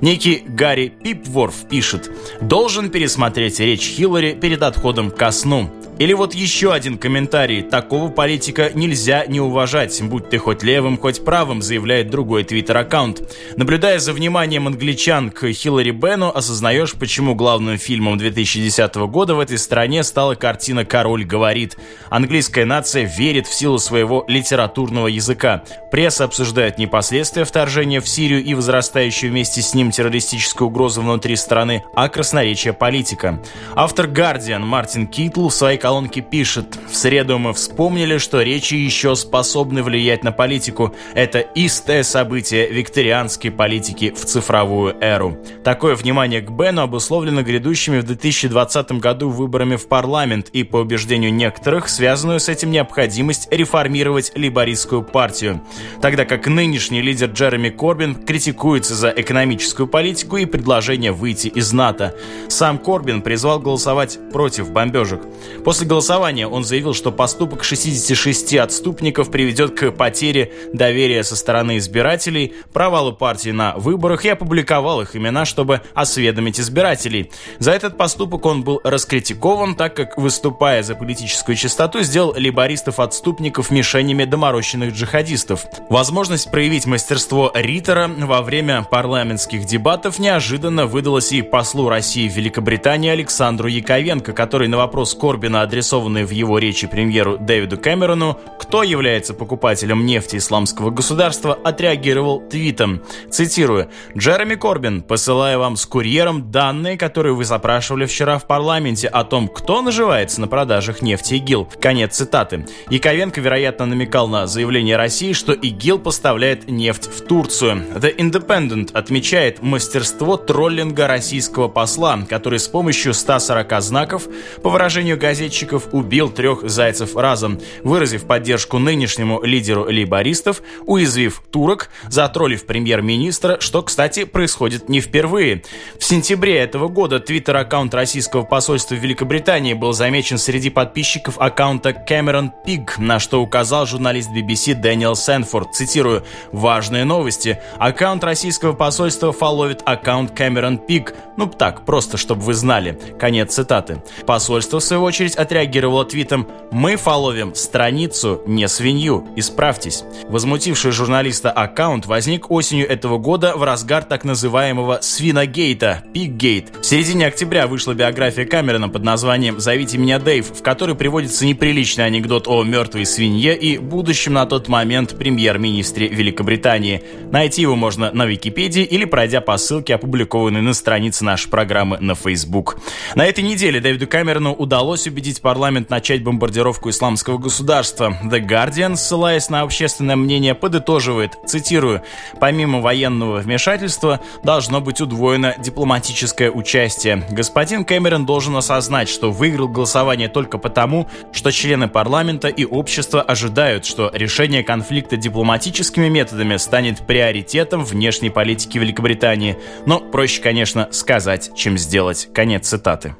Некий 0.00 0.42
Гарри 0.46 0.92
Пипворф 1.02 1.68
пишет 1.68 2.10
«Должен 2.40 2.90
пересмотреть 2.90 3.60
речь 3.60 3.88
Хиллари 3.88 4.32
перед 4.32 4.62
отходом 4.62 5.10
ко 5.10 5.30
сну. 5.30 5.70
Или 5.98 6.12
вот 6.12 6.34
еще 6.34 6.72
один 6.72 6.98
комментарий. 6.98 7.62
Такого 7.62 8.10
политика 8.10 8.70
нельзя 8.74 9.26
не 9.26 9.40
уважать, 9.40 10.02
будь 10.02 10.28
ты 10.28 10.38
хоть 10.38 10.64
левым, 10.64 10.98
хоть 10.98 11.24
правым, 11.24 11.62
заявляет 11.62 12.10
другой 12.10 12.42
твиттер-аккаунт. 12.42 13.22
Наблюдая 13.56 14.00
за 14.00 14.12
вниманием 14.12 14.66
англичан 14.66 15.30
к 15.30 15.52
Хиллари 15.52 15.92
Бену, 15.92 16.32
осознаешь, 16.34 16.94
почему 16.94 17.36
главным 17.36 17.78
фильмом 17.78 18.18
2010 18.18 18.94
года 18.96 19.36
в 19.36 19.40
этой 19.40 19.56
стране 19.56 20.02
стала 20.02 20.34
картина 20.34 20.84
«Король 20.84 21.24
говорит». 21.24 21.76
Английская 22.10 22.64
нация 22.64 23.04
верит 23.04 23.46
в 23.46 23.54
силу 23.54 23.78
своего 23.78 24.24
литературного 24.26 25.06
языка. 25.06 25.62
Пресса 25.92 26.24
обсуждает 26.24 26.76
не 26.76 26.88
последствия 26.88 27.44
вторжения 27.44 28.00
в 28.00 28.08
Сирию 28.08 28.42
и 28.42 28.54
возрастающую 28.54 29.30
вместе 29.30 29.62
с 29.62 29.74
ним 29.74 29.92
террористическую 29.92 30.68
угрозу 30.68 31.02
внутри 31.02 31.36
страны, 31.36 31.84
а 31.94 32.08
красноречие 32.08 32.72
политика. 32.72 33.40
Автор 33.76 34.08
«Гардиан» 34.08 34.66
Мартин 34.66 35.06
Китл 35.06 35.48
в 35.48 35.54
своей 35.54 35.78
колонке 35.84 36.22
пишет 36.22 36.78
«В 36.90 36.96
среду 36.96 37.38
мы 37.38 37.52
вспомнили, 37.52 38.16
что 38.16 38.40
речи 38.40 38.72
еще 38.72 39.14
способны 39.14 39.82
влиять 39.82 40.24
на 40.24 40.32
политику. 40.32 40.94
Это 41.12 41.40
истое 41.40 42.04
событие 42.04 42.70
викторианской 42.70 43.50
политики 43.50 44.10
в 44.10 44.24
цифровую 44.24 44.96
эру». 45.02 45.36
Такое 45.62 45.94
внимание 45.94 46.40
к 46.40 46.48
Бену 46.50 46.80
обусловлено 46.80 47.42
грядущими 47.42 47.98
в 47.98 48.04
2020 48.04 48.92
году 48.92 49.28
выборами 49.28 49.76
в 49.76 49.86
парламент 49.86 50.48
и, 50.54 50.62
по 50.62 50.78
убеждению 50.78 51.34
некоторых, 51.34 51.90
связанную 51.90 52.40
с 52.40 52.48
этим 52.48 52.70
необходимость 52.70 53.48
реформировать 53.50 54.32
либористскую 54.34 55.02
партию. 55.02 55.60
Тогда 56.00 56.24
как 56.24 56.46
нынешний 56.46 57.02
лидер 57.02 57.28
Джереми 57.28 57.68
Корбин 57.68 58.14
критикуется 58.14 58.94
за 58.94 59.10
экономическую 59.10 59.86
политику 59.86 60.38
и 60.38 60.46
предложение 60.46 61.12
выйти 61.12 61.48
из 61.48 61.74
НАТО. 61.74 62.14
Сам 62.48 62.78
Корбин 62.78 63.20
призвал 63.20 63.60
голосовать 63.60 64.18
против 64.32 64.70
бомбежек. 64.70 65.20
После 65.62 65.73
После 65.74 65.88
голосования 65.88 66.46
он 66.46 66.62
заявил, 66.62 66.94
что 66.94 67.10
поступок 67.10 67.64
66 67.64 68.54
отступников 68.58 69.32
приведет 69.32 69.76
к 69.76 69.90
потере 69.90 70.52
доверия 70.72 71.24
со 71.24 71.34
стороны 71.34 71.78
избирателей, 71.78 72.54
провалу 72.72 73.12
партии 73.12 73.50
на 73.50 73.74
выборах 73.74 74.24
и 74.24 74.28
опубликовал 74.28 75.00
их 75.00 75.16
имена, 75.16 75.44
чтобы 75.44 75.80
осведомить 75.92 76.60
избирателей. 76.60 77.32
За 77.58 77.72
этот 77.72 77.96
поступок 77.96 78.46
он 78.46 78.62
был 78.62 78.80
раскритикован, 78.84 79.74
так 79.74 79.96
как, 79.96 80.16
выступая 80.16 80.84
за 80.84 80.94
политическую 80.94 81.56
чистоту, 81.56 82.02
сделал 82.02 82.34
либористов-отступников 82.36 83.72
мишенями 83.72 84.26
доморощенных 84.26 84.94
джихадистов. 84.94 85.66
Возможность 85.90 86.52
проявить 86.52 86.86
мастерство 86.86 87.50
Риттера 87.52 88.08
во 88.16 88.42
время 88.42 88.86
парламентских 88.88 89.64
дебатов 89.64 90.20
неожиданно 90.20 90.86
выдалась 90.86 91.32
и 91.32 91.42
послу 91.42 91.88
России 91.88 92.28
в 92.28 92.36
Великобритании 92.36 93.10
Александру 93.10 93.66
Яковенко, 93.66 94.32
который 94.34 94.68
на 94.68 94.76
вопрос 94.76 95.14
Корбина 95.14 95.63
адресованный 95.64 96.24
в 96.24 96.30
его 96.30 96.58
речи 96.58 96.86
премьеру 96.86 97.36
Дэвиду 97.38 97.76
Кэмерону, 97.76 98.38
кто 98.58 98.82
является 98.82 99.34
покупателем 99.34 100.06
нефти 100.06 100.36
исламского 100.36 100.90
государства, 100.90 101.54
отреагировал 101.54 102.40
твитом. 102.40 103.02
Цитирую. 103.30 103.88
«Джереми 104.16 104.54
Корбин, 104.54 105.02
посылаю 105.02 105.58
вам 105.58 105.76
с 105.76 105.86
курьером 105.86 106.50
данные, 106.50 106.96
которые 106.96 107.34
вы 107.34 107.44
запрашивали 107.44 108.06
вчера 108.06 108.38
в 108.38 108.46
парламенте 108.46 109.08
о 109.08 109.24
том, 109.24 109.48
кто 109.48 109.82
наживается 109.82 110.40
на 110.40 110.48
продажах 110.48 111.02
нефти 111.02 111.34
ИГИЛ». 111.34 111.68
Конец 111.80 112.16
цитаты. 112.16 112.66
Яковенко, 112.90 113.40
вероятно, 113.40 113.86
намекал 113.86 114.28
на 114.28 114.46
заявление 114.46 114.96
России, 114.96 115.32
что 115.32 115.52
ИГИЛ 115.52 115.98
поставляет 115.98 116.68
нефть 116.68 117.06
в 117.06 117.22
Турцию. 117.26 117.84
The 117.94 118.14
Independent 118.16 118.92
отмечает 118.92 119.62
мастерство 119.62 120.36
троллинга 120.36 121.06
российского 121.06 121.68
посла, 121.68 122.18
который 122.28 122.58
с 122.58 122.68
помощью 122.68 123.14
140 123.14 123.82
знаков, 123.82 124.28
по 124.62 124.70
выражению 124.70 125.18
газет 125.18 125.52
газетчиков 125.54 125.88
убил 125.92 126.30
трех 126.30 126.68
зайцев 126.68 127.16
разом, 127.16 127.60
выразив 127.84 128.24
поддержку 128.24 128.78
нынешнему 128.78 129.40
лидеру 129.42 129.84
лейбористов, 129.84 130.62
уязвив 130.84 131.42
турок, 131.50 131.90
затроллив 132.08 132.66
премьер-министра, 132.66 133.58
что, 133.60 133.82
кстати, 133.82 134.24
происходит 134.24 134.88
не 134.88 135.00
впервые. 135.00 135.62
В 135.98 136.04
сентябре 136.04 136.56
этого 136.58 136.88
года 136.88 137.20
твиттер-аккаунт 137.20 137.94
российского 137.94 138.42
посольства 138.42 138.96
в 138.96 138.98
Великобритании 138.98 139.74
был 139.74 139.92
замечен 139.92 140.38
среди 140.38 140.70
подписчиков 140.70 141.36
аккаунта 141.38 141.90
Cameron 141.90 142.50
Pig, 142.66 142.90
на 142.98 143.20
что 143.20 143.40
указал 143.40 143.86
журналист 143.86 144.30
BBC 144.30 144.74
Дэниел 144.74 145.14
Сэнфорд. 145.14 145.72
Цитирую, 145.72 146.24
«Важные 146.50 147.04
новости. 147.04 147.60
Аккаунт 147.78 148.24
российского 148.24 148.72
посольства 148.72 149.32
фолловит 149.32 149.82
аккаунт 149.84 150.32
Cameron 150.32 150.80
Pig. 150.84 151.14
Ну 151.36 151.46
так, 151.46 151.84
просто, 151.84 152.16
чтобы 152.16 152.42
вы 152.42 152.54
знали». 152.54 152.98
Конец 153.20 153.54
цитаты. 153.54 154.02
Посольство, 154.26 154.80
в 154.80 154.84
свою 154.84 155.02
очередь, 155.04 155.36
отреагировала 155.44 156.04
твитом 156.04 156.48
«Мы 156.70 156.96
фоловим 156.96 157.54
страницу, 157.54 158.42
не 158.46 158.66
свинью, 158.68 159.26
исправьтесь». 159.36 160.04
Возмутивший 160.28 160.90
журналиста 160.90 161.50
аккаунт 161.50 162.06
возник 162.06 162.50
осенью 162.50 162.88
этого 162.88 163.18
года 163.18 163.56
в 163.56 163.62
разгар 163.62 164.04
так 164.04 164.24
называемого 164.24 164.98
«свиногейта»– 165.00 166.02
«пиггейт». 166.12 166.72
В 166.80 166.84
середине 166.84 167.26
октября 167.26 167.66
вышла 167.66 167.94
биография 167.94 168.44
Камерона 168.44 168.88
под 168.88 169.04
названием 169.04 169.60
«Зовите 169.60 169.98
меня 169.98 170.18
Дэйв», 170.18 170.46
в 170.58 170.62
которой 170.62 170.96
приводится 170.96 171.46
неприличный 171.46 172.06
анекдот 172.06 172.48
о 172.48 172.62
мертвой 172.64 173.06
свинье 173.06 173.56
и 173.56 173.78
будущем 173.78 174.34
на 174.34 174.46
тот 174.46 174.68
момент 174.68 175.16
премьер-министре 175.16 176.08
Великобритании. 176.08 177.02
Найти 177.30 177.62
его 177.62 177.76
можно 177.76 178.10
на 178.12 178.26
Википедии 178.26 178.82
или 178.82 179.04
пройдя 179.04 179.40
по 179.40 179.56
ссылке, 179.56 179.94
опубликованной 179.94 180.62
на 180.62 180.74
странице 180.74 181.24
нашей 181.24 181.48
программы 181.50 181.98
на 182.00 182.14
Facebook. 182.14 182.78
На 183.14 183.26
этой 183.26 183.44
неделе 183.44 183.80
Дэвиду 183.80 184.06
Камерону 184.06 184.52
удалось 184.52 185.06
убедить 185.06 185.33
вынудить 185.34 185.42
парламент 185.42 185.90
начать 185.90 186.22
бомбардировку 186.22 186.90
исламского 186.90 187.38
государства. 187.38 188.16
The 188.24 188.40
Guardian, 188.40 188.96
ссылаясь 188.96 189.50
на 189.50 189.62
общественное 189.62 190.16
мнение, 190.16 190.54
подытоживает, 190.54 191.32
цитирую, 191.46 192.02
«Помимо 192.40 192.80
военного 192.80 193.38
вмешательства 193.38 194.20
должно 194.44 194.80
быть 194.80 195.00
удвоено 195.00 195.54
дипломатическое 195.58 196.50
участие. 196.50 197.24
Господин 197.30 197.84
Кэмерон 197.84 198.26
должен 198.26 198.56
осознать, 198.56 199.08
что 199.08 199.30
выиграл 199.32 199.68
голосование 199.68 200.28
только 200.28 200.58
потому, 200.58 201.08
что 201.32 201.50
члены 201.50 201.88
парламента 201.88 202.48
и 202.48 202.64
общества 202.64 203.22
ожидают, 203.22 203.84
что 203.84 204.10
решение 204.14 204.62
конфликта 204.62 205.16
дипломатическими 205.16 206.08
методами 206.08 206.56
станет 206.58 207.06
приоритетом 207.06 207.84
внешней 207.84 208.30
политики 208.30 208.78
Великобритании. 208.78 209.56
Но 209.86 210.00
проще, 210.00 210.40
конечно, 210.42 210.88
сказать, 210.92 211.50
чем 211.56 211.78
сделать. 211.78 212.28
Конец 212.34 212.68
цитаты. 212.68 213.16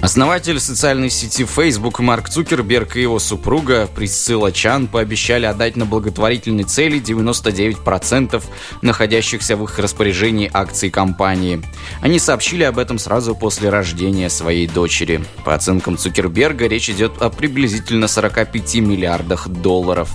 Основатель 0.00 0.60
социальной 0.60 1.10
сети 1.10 1.44
Facebook 1.44 1.98
Марк 1.98 2.28
Цукерберг 2.28 2.96
и 2.96 3.02
его 3.02 3.18
супруга 3.18 3.88
Присцилла 3.88 4.52
Чан 4.52 4.86
пообещали 4.86 5.44
отдать 5.44 5.74
на 5.74 5.86
благотворительные 5.86 6.64
цели 6.64 7.02
99% 7.02 8.42
находящихся 8.80 9.56
в 9.56 9.64
их 9.64 9.76
распоряжении 9.80 10.48
акций 10.54 10.90
компании. 10.90 11.60
Они 12.00 12.20
сообщили 12.20 12.62
об 12.62 12.78
этом 12.78 13.00
сразу 13.00 13.34
после 13.34 13.70
рождения 13.70 14.30
своей 14.30 14.68
дочери. 14.68 15.24
По 15.44 15.54
оценкам 15.54 15.98
Цукерберга, 15.98 16.68
речь 16.68 16.90
идет 16.90 17.20
о 17.20 17.28
приблизительно 17.28 18.06
45 18.06 18.76
миллиардах 18.76 19.48
долларов. 19.48 20.10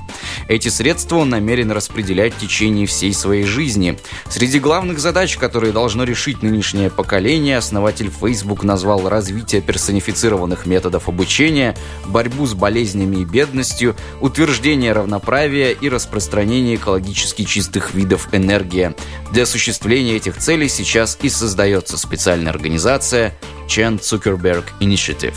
Эти 0.47 0.69
средства 0.69 1.17
он 1.17 1.29
намерен 1.29 1.71
распределять 1.71 2.33
в 2.33 2.39
течение 2.39 2.87
всей 2.87 3.13
своей 3.13 3.43
жизни. 3.43 3.99
Среди 4.29 4.59
главных 4.59 4.99
задач, 4.99 5.35
которые 5.35 5.73
должно 5.73 6.05
решить 6.05 6.41
нынешнее 6.41 6.89
поколение, 6.89 7.57
основатель 7.57 8.09
Facebook 8.09 8.63
назвал 8.63 9.09
развитие 9.09 9.61
персонифицированных 9.73 10.67
методов 10.67 11.09
обучения, 11.09 11.75
борьбу 12.05 12.45
с 12.45 12.53
болезнями 12.53 13.17
и 13.17 13.25
бедностью, 13.25 13.95
утверждение 14.21 14.93
равноправия 14.93 15.71
и 15.71 15.89
распространение 15.89 16.75
экологически 16.75 17.43
чистых 17.43 17.95
видов 17.95 18.29
энергии. 18.33 18.93
Для 19.31 19.43
осуществления 19.43 20.17
этих 20.17 20.37
целей 20.37 20.69
сейчас 20.69 21.17
и 21.23 21.29
создается 21.29 21.97
специальная 21.97 22.51
организация 22.51 23.33
Chan 23.67 23.99
Zuckerberg 23.99 24.65
Initiative. 24.79 25.33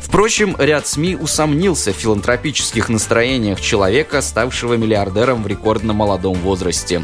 Впрочем, 0.00 0.56
ряд 0.58 0.86
СМИ 0.86 1.16
усомнился 1.16 1.92
в 1.92 1.96
филантропических 1.96 2.88
настроениях 2.88 3.60
человека, 3.60 4.22
ставшего 4.22 4.74
миллиардером 4.74 5.42
в 5.42 5.46
рекордно 5.46 5.92
молодом 5.92 6.34
возрасте. 6.34 7.02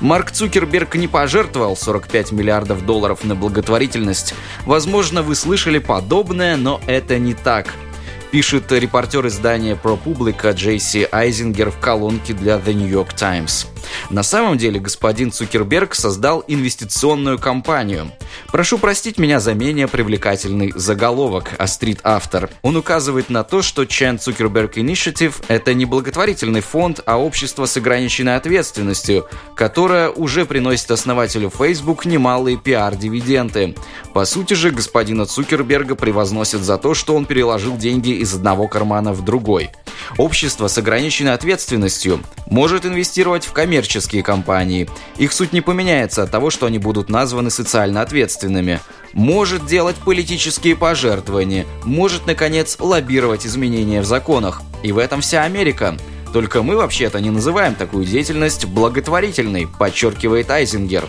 Марк 0.00 0.30
Цукерберг 0.30 0.94
не 0.96 1.08
пожертвовал 1.08 1.76
45 1.76 2.32
миллиардов 2.32 2.84
долларов 2.84 3.24
на 3.24 3.34
благотворительность. 3.34 4.34
Возможно, 4.66 5.22
вы 5.22 5.34
слышали 5.34 5.78
подобное, 5.78 6.56
но 6.56 6.80
это 6.86 7.18
не 7.18 7.34
так– 7.34 7.74
пишет 8.30 8.70
репортер 8.72 9.26
издания 9.26 9.74
ProPublica 9.74 10.52
Джейси 10.52 11.08
Айзингер 11.10 11.70
в 11.70 11.78
колонке 11.78 12.32
для 12.32 12.56
The 12.56 12.74
New 12.74 12.88
York 12.88 13.14
Times. 13.14 13.66
На 14.10 14.22
самом 14.22 14.58
деле 14.58 14.80
господин 14.80 15.32
Цукерберг 15.32 15.94
создал 15.94 16.44
инвестиционную 16.46 17.38
компанию. 17.38 18.12
Прошу 18.50 18.78
простить 18.78 19.18
меня 19.18 19.40
за 19.40 19.54
менее 19.54 19.88
привлекательный 19.88 20.72
заголовок, 20.74 21.50
острит 21.58 22.00
автор. 22.02 22.50
Он 22.62 22.76
указывает 22.76 23.30
на 23.30 23.44
то, 23.44 23.62
что 23.62 23.82
Chan 23.82 24.18
Zuckerberg 24.18 24.74
Initiative– 24.74 25.34
это 25.48 25.74
не 25.74 25.84
благотворительный 25.84 26.60
фонд, 26.60 27.00
а 27.06 27.18
общество 27.18 27.66
с 27.66 27.76
ограниченной 27.76 28.36
ответственностью, 28.36 29.26
которое 29.54 30.10
уже 30.10 30.46
приносит 30.46 30.90
основателю 30.90 31.50
Facebook 31.50 32.04
немалые 32.04 32.56
пиар-дивиденды. 32.56 33.74
По 34.14 34.24
сути 34.24 34.54
же, 34.54 34.70
господина 34.70 35.26
Цукерберга 35.26 35.94
превозносят 35.94 36.62
за 36.62 36.78
то, 36.78 36.94
что 36.94 37.14
он 37.14 37.26
переложил 37.26 37.76
деньги 37.76 38.10
из 38.10 38.34
одного 38.34 38.68
кармана 38.68 39.12
в 39.12 39.24
другой. 39.24 39.70
Общество 40.16 40.68
с 40.68 40.78
ограниченной 40.78 41.34
ответственностью 41.34 42.20
может 42.46 42.86
инвестировать 42.86 43.44
в 43.44 43.52
коммерческие 43.52 43.77
компании. 44.22 44.88
Их 45.16 45.32
суть 45.32 45.52
не 45.52 45.60
поменяется 45.60 46.22
от 46.22 46.30
того, 46.30 46.50
что 46.50 46.66
они 46.66 46.78
будут 46.78 47.08
названы 47.08 47.50
социально 47.50 48.02
ответственными. 48.02 48.80
Может 49.12 49.66
делать 49.66 49.96
политические 49.96 50.76
пожертвования, 50.76 51.66
может, 51.84 52.26
наконец, 52.26 52.76
лоббировать 52.78 53.46
изменения 53.46 54.00
в 54.00 54.06
законах. 54.06 54.62
И 54.82 54.92
в 54.92 54.98
этом 54.98 55.20
вся 55.20 55.44
Америка. 55.44 55.96
Только 56.32 56.62
мы 56.62 56.76
вообще-то 56.76 57.20
не 57.20 57.30
называем 57.30 57.74
такую 57.74 58.04
деятельность 58.04 58.66
благотворительной, 58.66 59.66
подчеркивает 59.78 60.50
Айзингер. 60.50 61.04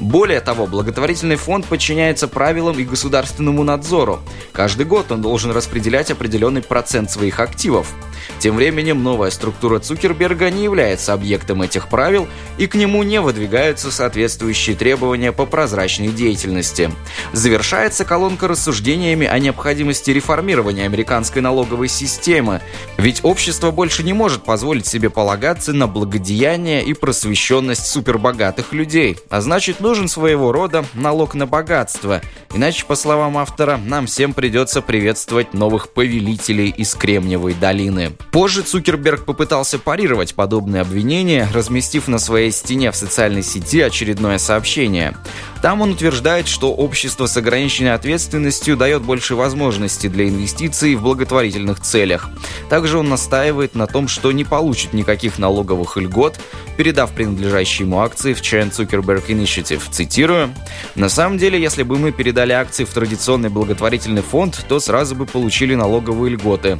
Более 0.00 0.40
того, 0.40 0.66
благотворительный 0.66 1.36
фонд 1.36 1.66
подчиняется 1.66 2.26
правилам 2.26 2.78
и 2.78 2.84
государственному 2.84 3.62
надзору. 3.64 4.20
Каждый 4.52 4.86
год 4.86 5.12
он 5.12 5.20
должен 5.20 5.50
распределять 5.50 6.10
определенный 6.10 6.62
процент 6.62 7.10
своих 7.10 7.38
активов. 7.38 7.92
Тем 8.38 8.56
временем 8.56 9.02
новая 9.02 9.30
структура 9.30 9.78
Цукерберга 9.78 10.50
не 10.50 10.64
является 10.64 11.12
объектом 11.12 11.60
этих 11.60 11.88
правил, 11.88 12.28
и 12.56 12.66
к 12.66 12.74
нему 12.74 13.02
не 13.02 13.20
выдвигаются 13.20 13.90
соответствующие 13.90 14.74
требования 14.74 15.32
по 15.32 15.44
прозрачной 15.44 16.08
деятельности. 16.08 16.90
Завершается 17.32 18.06
колонка 18.06 18.48
рассуждениями 18.48 19.26
о 19.26 19.38
необходимости 19.38 20.10
реформирования 20.10 20.84
американской 20.84 21.42
налоговой 21.42 21.88
системы, 21.88 22.62
ведь 22.96 23.20
общество 23.22 23.70
больше 23.70 24.02
не 24.02 24.14
может 24.14 24.44
позволить 24.44 24.86
себе 24.86 25.10
полагаться 25.10 25.74
на 25.74 25.86
благодеяние 25.86 26.82
и 26.84 26.94
просвещенность 26.94 27.86
супербогатых 27.86 28.72
людей, 28.72 29.18
а 29.28 29.42
значит 29.42 29.80
нужен 29.90 30.06
своего 30.06 30.52
рода 30.52 30.84
налог 30.94 31.34
на 31.34 31.48
богатство, 31.48 32.22
иначе, 32.54 32.84
по 32.84 32.94
словам 32.94 33.36
автора, 33.36 33.76
нам 33.76 34.06
всем 34.06 34.34
придется 34.34 34.82
приветствовать 34.82 35.52
новых 35.52 35.88
повелителей 35.88 36.68
из 36.68 36.94
Кремниевой 36.94 37.54
долины. 37.54 38.12
Позже 38.30 38.62
Цукерберг 38.62 39.24
попытался 39.24 39.80
парировать 39.80 40.36
подобные 40.36 40.82
обвинения, 40.82 41.48
разместив 41.52 42.06
на 42.06 42.20
своей 42.20 42.52
стене 42.52 42.92
в 42.92 42.96
социальной 42.96 43.42
сети 43.42 43.80
очередное 43.80 44.38
сообщение. 44.38 45.16
Там 45.60 45.80
он 45.80 45.90
утверждает, 45.90 46.46
что 46.46 46.72
общество 46.72 47.26
с 47.26 47.36
ограниченной 47.36 47.92
ответственностью 47.92 48.76
дает 48.76 49.02
больше 49.02 49.34
возможностей 49.34 50.08
для 50.08 50.28
инвестиций 50.28 50.94
в 50.94 51.02
благотворительных 51.02 51.80
целях. 51.80 52.30
Также 52.68 52.96
он 52.96 53.08
настаивает 53.08 53.74
на 53.74 53.88
том, 53.88 54.06
что 54.06 54.30
не 54.30 54.44
получит 54.44 54.92
никаких 54.92 55.38
налоговых 55.38 55.96
льгот, 55.96 56.38
передав 56.76 57.10
принадлежащие 57.10 57.86
ему 57.86 58.00
акции 58.00 58.32
в 58.32 58.40
Chain 58.40 58.70
Zuckerberg 58.70 59.26
Initiative. 59.26 59.79
Цитирую. 59.90 60.54
«На 60.94 61.08
самом 61.08 61.38
деле, 61.38 61.60
если 61.60 61.82
бы 61.82 61.98
мы 61.98 62.12
передали 62.12 62.52
акции 62.52 62.84
в 62.84 62.90
традиционный 62.90 63.48
благотворительный 63.48 64.22
фонд, 64.22 64.64
то 64.68 64.80
сразу 64.80 65.14
бы 65.14 65.26
получили 65.26 65.74
налоговые 65.74 66.34
льготы. 66.34 66.78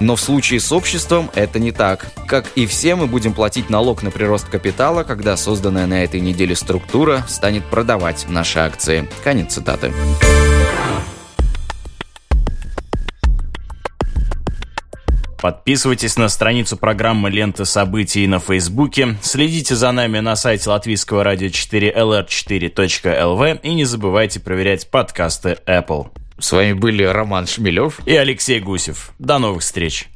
Но 0.00 0.16
в 0.16 0.20
случае 0.20 0.60
с 0.60 0.72
обществом 0.72 1.30
это 1.34 1.58
не 1.58 1.72
так. 1.72 2.06
Как 2.26 2.46
и 2.54 2.66
все, 2.66 2.94
мы 2.94 3.06
будем 3.06 3.32
платить 3.32 3.70
налог 3.70 4.02
на 4.02 4.10
прирост 4.10 4.48
капитала, 4.48 5.02
когда 5.04 5.36
созданная 5.36 5.86
на 5.86 6.04
этой 6.04 6.20
неделе 6.20 6.54
структура 6.56 7.24
станет 7.28 7.64
продавать 7.64 8.26
наши 8.28 8.58
акции». 8.58 9.08
Конец 9.24 9.54
цитаты. 9.54 9.92
Подписывайтесь 15.42 16.16
на 16.16 16.28
страницу 16.28 16.76
программы 16.76 17.28
«Лента 17.28 17.64
событий» 17.64 18.28
на 18.28 18.38
Фейсбуке, 18.38 19.16
следите 19.22 19.74
за 19.74 19.90
нами 19.90 20.20
на 20.20 20.36
сайте 20.36 20.70
латвийского 20.70 21.24
радио 21.24 21.48
4 21.48 21.92
lr4.lv 21.92 23.60
и 23.64 23.74
не 23.74 23.84
забывайте 23.84 24.38
проверять 24.38 24.88
подкасты 24.88 25.58
Apple. 25.66 26.12
С 26.38 26.52
вами 26.52 26.74
были 26.74 27.02
Роман 27.02 27.48
Шмелев 27.48 27.98
и 28.06 28.14
Алексей 28.14 28.60
Гусев. 28.60 29.10
До 29.18 29.40
новых 29.40 29.62
встреч! 29.62 30.08